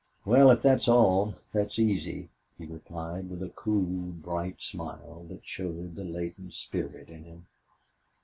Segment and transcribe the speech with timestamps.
[0.25, 5.93] "Well, if that's all, that's easy," he replied, with a cool, bright smile which showed
[5.93, 7.45] the latent spirit in him.